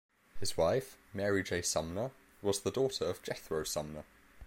His 0.39 0.57
wife, 0.57 0.97
Mary 1.13 1.43
J. 1.43 1.61
Sumner, 1.61 2.09
was 2.41 2.61
the 2.61 2.71
daughter 2.71 3.05
of 3.05 3.21
Jethro 3.21 3.63
Sumner. 3.63 4.03